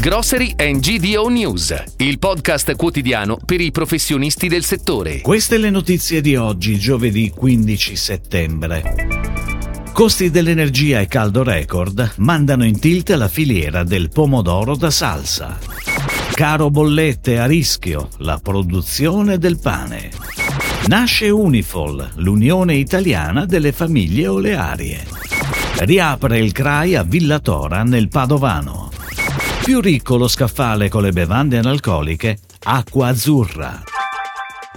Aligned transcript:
Grocery 0.00 0.54
and 0.56 0.78
GDO 0.78 1.26
News, 1.28 1.74
il 1.96 2.20
podcast 2.20 2.76
quotidiano 2.76 3.36
per 3.44 3.60
i 3.60 3.72
professionisti 3.72 4.46
del 4.46 4.62
settore. 4.62 5.20
Queste 5.22 5.58
le 5.58 5.70
notizie 5.70 6.20
di 6.20 6.36
oggi, 6.36 6.78
giovedì 6.78 7.30
15 7.30 7.96
settembre. 7.96 8.94
Costi 9.92 10.30
dell'energia 10.30 11.00
e 11.00 11.08
caldo 11.08 11.42
record 11.42 12.12
mandano 12.18 12.64
in 12.64 12.78
tilt 12.78 13.10
la 13.10 13.26
filiera 13.26 13.82
del 13.82 14.08
pomodoro 14.08 14.76
da 14.76 14.90
salsa. 14.90 15.58
Caro 16.32 16.70
bollette 16.70 17.40
a 17.40 17.46
rischio, 17.46 18.08
la 18.18 18.38
produzione 18.40 19.36
del 19.36 19.58
pane. 19.58 20.10
Nasce 20.86 21.28
Unifol, 21.28 22.08
l'Unione 22.18 22.76
Italiana 22.76 23.46
delle 23.46 23.72
Famiglie 23.72 24.28
Olearie. 24.28 25.04
Riapre 25.78 26.38
il 26.38 26.52
CRAI 26.52 26.94
a 26.94 27.02
Villatora 27.02 27.82
nel 27.82 28.06
Padovano. 28.06 28.87
Più 29.68 29.82
ricco 29.82 30.16
lo 30.16 30.28
scaffale 30.28 30.88
con 30.88 31.02
le 31.02 31.12
bevande 31.12 31.58
analcoliche, 31.58 32.38
acqua 32.62 33.08
azzurra. 33.08 33.82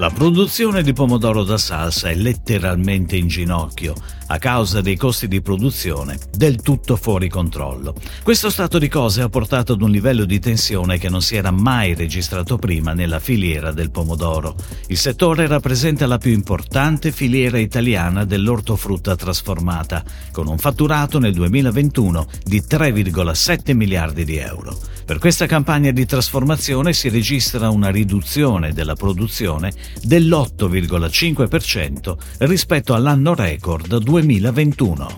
La 0.00 0.08
produzione 0.08 0.82
di 0.82 0.94
pomodoro 0.94 1.44
da 1.44 1.58
salsa 1.58 2.08
è 2.08 2.14
letteralmente 2.14 3.16
in 3.16 3.28
ginocchio 3.28 3.92
a 4.28 4.38
causa 4.38 4.80
dei 4.80 4.96
costi 4.96 5.28
di 5.28 5.42
produzione 5.42 6.18
del 6.34 6.62
tutto 6.62 6.96
fuori 6.96 7.28
controllo. 7.28 7.94
Questo 8.22 8.48
stato 8.48 8.78
di 8.78 8.88
cose 8.88 9.20
ha 9.20 9.28
portato 9.28 9.74
ad 9.74 9.82
un 9.82 9.90
livello 9.90 10.24
di 10.24 10.38
tensione 10.38 10.96
che 10.96 11.10
non 11.10 11.20
si 11.20 11.36
era 11.36 11.50
mai 11.50 11.94
registrato 11.94 12.56
prima 12.56 12.94
nella 12.94 13.18
filiera 13.18 13.72
del 13.72 13.90
pomodoro. 13.90 14.56
Il 14.86 14.96
settore 14.96 15.46
rappresenta 15.46 16.06
la 16.06 16.16
più 16.16 16.32
importante 16.32 17.12
filiera 17.12 17.58
italiana 17.58 18.24
dell'ortofrutta 18.24 19.14
trasformata, 19.16 20.02
con 20.32 20.46
un 20.48 20.56
fatturato 20.56 21.18
nel 21.18 21.34
2021 21.34 22.26
di 22.42 22.62
3,7 22.66 23.74
miliardi 23.74 24.24
di 24.24 24.38
euro. 24.38 24.78
Per 25.10 25.18
questa 25.18 25.46
campagna 25.46 25.90
di 25.90 26.06
trasformazione 26.06 26.92
si 26.92 27.08
registra 27.08 27.68
una 27.68 27.90
riduzione 27.90 28.72
della 28.72 28.94
produzione 28.94 29.72
dell'8,5% 30.04 32.16
rispetto 32.38 32.94
all'anno 32.94 33.34
record 33.34 33.96
2021. 33.96 34.58
2021. 34.60 35.08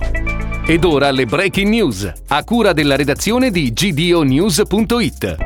Ed 0.66 0.84
ora 0.84 1.10
le 1.10 1.26
breaking 1.26 1.68
news, 1.68 2.10
a 2.28 2.42
cura 2.42 2.72
della 2.72 2.96
redazione 2.96 3.50
di 3.50 3.70
gdonews.it. 3.70 5.36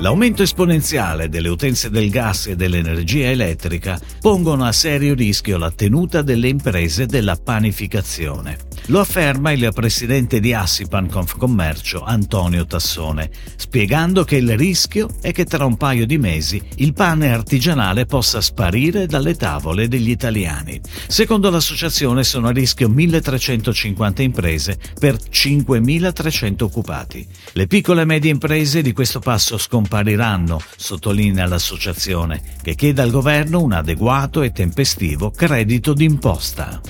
L'aumento 0.00 0.42
esponenziale 0.42 1.30
delle 1.30 1.48
utenze 1.48 1.88
del 1.88 2.10
gas 2.10 2.48
e 2.48 2.54
dell'energia 2.54 3.30
elettrica 3.30 3.98
pongono 4.20 4.66
a 4.66 4.72
serio 4.72 5.14
rischio 5.14 5.56
la 5.56 5.70
tenuta 5.70 6.20
delle 6.20 6.48
imprese 6.48 7.06
della 7.06 7.36
panificazione. 7.36 8.67
Lo 8.90 9.00
afferma 9.00 9.52
il 9.52 9.70
presidente 9.74 10.40
di 10.40 10.54
Assipan 10.54 11.10
Confcommercio 11.10 12.04
Antonio 12.04 12.64
Tassone, 12.64 13.30
spiegando 13.56 14.24
che 14.24 14.36
il 14.36 14.56
rischio 14.56 15.10
è 15.20 15.30
che 15.30 15.44
tra 15.44 15.66
un 15.66 15.76
paio 15.76 16.06
di 16.06 16.16
mesi 16.16 16.62
il 16.76 16.94
pane 16.94 17.30
artigianale 17.30 18.06
possa 18.06 18.40
sparire 18.40 19.04
dalle 19.04 19.34
tavole 19.34 19.88
degli 19.88 20.08
italiani. 20.08 20.80
Secondo 21.06 21.50
l'associazione 21.50 22.24
sono 22.24 22.48
a 22.48 22.50
rischio 22.50 22.88
1350 22.88 24.22
imprese 24.22 24.78
per 24.98 25.18
5300 25.20 26.64
occupati. 26.64 27.26
Le 27.52 27.66
piccole 27.66 28.02
e 28.02 28.06
medie 28.06 28.30
imprese 28.30 28.80
di 28.80 28.94
questo 28.94 29.20
passo 29.20 29.58
scompariranno, 29.58 30.62
sottolinea 30.78 31.46
l'associazione, 31.46 32.40
che 32.62 32.74
chiede 32.74 33.02
al 33.02 33.10
governo 33.10 33.60
un 33.60 33.72
adeguato 33.72 34.40
e 34.40 34.50
tempestivo 34.50 35.30
credito 35.30 35.92
d'imposta. 35.92 36.80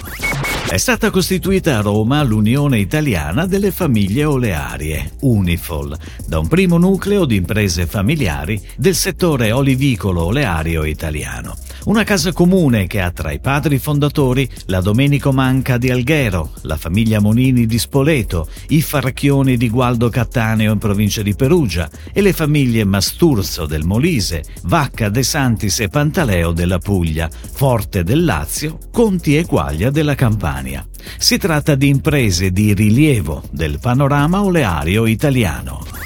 È 0.71 0.77
stata 0.77 1.09
costituita 1.09 1.79
a 1.79 1.81
Roma 1.81 2.23
l'Unione 2.23 2.79
Italiana 2.79 3.47
delle 3.47 3.71
Famiglie 3.71 4.25
Olearie, 4.25 5.13
Unifol, 5.21 5.97
da 6.27 6.39
un 6.39 6.47
primo 6.47 6.77
nucleo 6.77 7.25
di 7.25 7.37
imprese 7.37 7.87
familiari 7.87 8.61
del 8.77 8.95
settore 8.95 9.51
olivicolo-oleario 9.51 10.85
italiano. 10.85 11.57
Una 11.89 12.05
casa 12.05 12.35
comune 12.35 12.87
che 12.87 13.01
ha 13.01 13.11
tra 13.11 13.33
i 13.33 13.41
padri 13.41 13.79
fondatori 13.79 14.47
la 14.67 14.83
Domenico 14.83 15.33
Manca 15.33 15.79
di 15.79 15.91
Alghero, 15.91 16.53
la 16.65 16.77
famiglia 16.77 17.19
Monini 17.19 17.65
di 17.65 17.79
Spoleto, 17.79 18.47
i 18.69 18.83
Farchioni 18.83 19.57
di 19.57 19.71
Gualdo 19.71 20.11
Cattaneo 20.11 20.71
in 20.71 20.79
provincia 20.79 21.23
di 21.23 21.35
Perugia 21.35 21.89
e 22.13 22.21
le 22.21 22.35
famiglie 22.35 22.85
Masturzo 22.85 23.65
del 23.65 23.87
Molise, 23.87 24.45
Vacca 24.65 25.09
De 25.09 25.23
Santis 25.23 25.81
e 25.81 25.89
Pantaleo 25.89 26.53
della 26.53 26.79
Puglia, 26.79 27.31
Forte 27.31 28.05
del 28.05 28.23
Lazio, 28.23 28.79
Conti 28.93 29.39
e 29.39 29.47
Quaglia 29.47 29.89
della 29.89 30.15
Campania. 30.15 30.87
Si 31.17 31.39
tratta 31.39 31.75
di 31.75 31.89
imprese 31.89 32.51
di 32.51 32.75
rilievo 32.75 33.45
del 33.51 33.79
panorama 33.81 34.43
oleario 34.43 35.07
italiano. 35.07 35.98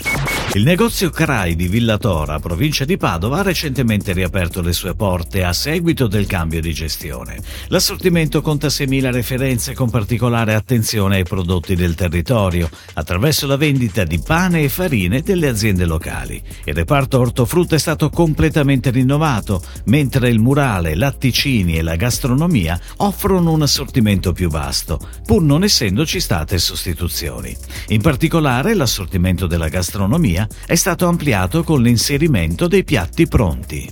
Il 0.55 0.65
negozio 0.65 1.09
Crai 1.09 1.57
di 1.57 1.67
Villatora, 1.67 2.39
provincia 2.39 2.85
di 2.85 2.99
Padova, 2.99 3.39
ha 3.39 3.43
recentemente 3.43 4.13
riaperto 4.13 4.61
le 4.61 4.75
sue 4.75 4.95
porte 4.95 5.45
a 5.45 5.55
seguito 5.55 6.09
del 6.09 6.27
cambio 6.27 6.61
di 6.61 6.75
gestione. 6.75 7.41
L'assortimento 7.69 8.43
conta 8.43 8.67
6.000 8.67 9.13
referenze 9.13 9.73
con 9.73 9.89
particolare 9.89 10.53
attenzione 10.53 11.17
ai 11.17 11.23
prodotti 11.23 11.75
del 11.75 11.95
territorio, 11.95 12.69
attraverso 12.93 13.47
la 13.47 13.57
vendita 13.57 14.05
di 14.05 14.19
pane 14.19 14.61
e 14.61 14.69
farine 14.69 15.23
delle 15.23 15.49
aziende 15.49 15.87
locali. 15.87 16.43
Il 16.65 16.75
reparto 16.75 17.19
ortofrutta 17.19 17.77
è 17.77 17.79
stato 17.79 18.11
completamente 18.11 18.91
rinnovato, 18.91 19.63
mentre 19.87 20.29
il 20.29 20.39
murale, 20.39 20.95
latticini 20.97 21.79
e 21.79 21.83
la 21.83 21.97
gastronomia 21.97 22.79
offrono 22.99 23.53
un 23.53 23.63
assortimento 23.63 24.33
più 24.33 24.51
vasto, 24.51 25.01
pur 25.25 25.41
non 25.41 25.65
essendoci 25.65 26.21
state 26.21 26.59
sostituzioni. 26.59 27.57
In 27.89 28.03
particolare 28.03 28.75
l'assortimento 28.75 29.47
della 29.47 29.69
gastronomia 29.69 30.41
è 30.67 30.75
stato 30.75 31.07
ampliato 31.07 31.63
con 31.63 31.83
l'inserimento 31.83 32.69
dei 32.69 32.85
piatti 32.85 33.27
pronti. 33.27 33.91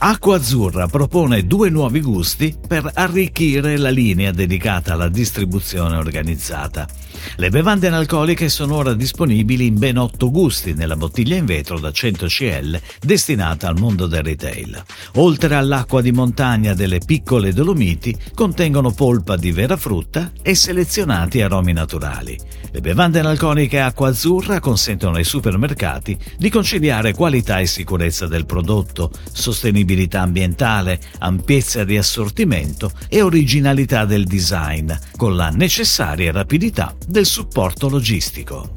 Acqua 0.00 0.36
Azzurra 0.36 0.86
propone 0.86 1.44
due 1.46 1.70
nuovi 1.70 2.00
gusti 2.00 2.54
per 2.66 2.88
arricchire 2.94 3.76
la 3.76 3.90
linea 3.90 4.30
dedicata 4.30 4.92
alla 4.92 5.08
distribuzione 5.08 5.96
organizzata. 5.96 6.86
Le 7.36 7.50
bevande 7.50 7.86
analcoliche 7.86 8.48
sono 8.48 8.76
ora 8.76 8.94
disponibili 8.94 9.66
in 9.66 9.78
ben 9.78 9.96
8 9.96 10.30
gusti 10.30 10.74
nella 10.74 10.96
bottiglia 10.96 11.36
in 11.36 11.44
vetro 11.44 11.78
da 11.78 11.90
100 11.90 12.26
cl 12.26 12.80
destinata 13.00 13.68
al 13.68 13.78
mondo 13.78 14.06
del 14.06 14.22
retail. 14.22 14.82
Oltre 15.14 15.54
all'acqua 15.54 16.00
di 16.00 16.12
montagna 16.12 16.74
delle 16.74 16.98
piccole 17.04 17.52
Dolomiti, 17.52 18.16
contengono 18.34 18.90
polpa 18.90 19.36
di 19.36 19.52
vera 19.52 19.76
frutta 19.76 20.32
e 20.42 20.54
selezionati 20.54 21.40
aromi 21.40 21.72
naturali. 21.72 22.38
Le 22.70 22.80
bevande 22.80 23.20
analcoliche 23.20 23.80
acqua 23.80 24.08
azzurra 24.08 24.60
consentono 24.60 25.16
ai 25.16 25.24
supermercati 25.24 26.18
di 26.36 26.50
conciliare 26.50 27.14
qualità 27.14 27.60
e 27.60 27.66
sicurezza 27.66 28.26
del 28.26 28.46
prodotto, 28.46 29.10
sostenibilità 29.32 30.20
ambientale, 30.20 31.00
ampiezza 31.18 31.84
di 31.84 31.96
assortimento 31.96 32.92
e 33.08 33.22
originalità 33.22 34.04
del 34.04 34.24
design, 34.24 34.92
con 35.18 35.34
la 35.34 35.48
necessaria 35.48 36.30
rapidità 36.30 36.94
del 37.04 37.26
supporto 37.26 37.88
logistico. 37.88 38.70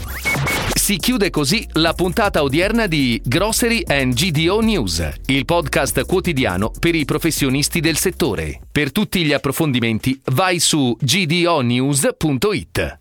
Si 0.74 0.98
chiude 0.98 1.30
così 1.30 1.68
la 1.74 1.94
puntata 1.94 2.42
odierna 2.42 2.88
di 2.88 3.22
Grocery 3.24 3.84
and 3.86 4.16
GDO 4.16 4.60
News, 4.62 5.08
il 5.28 5.46
podcast 5.46 6.04
quotidiano 6.06 6.72
per 6.72 6.96
i 6.96 7.06
professionisti 7.06 7.80
del 7.80 7.98
settore. 7.98 8.60
Per 8.72 8.92
tutti 8.92 9.24
gli 9.24 9.34
approfondimenti 9.34 10.20
vai 10.32 10.58
su 10.58 10.98
gdonews.it. 11.00 12.98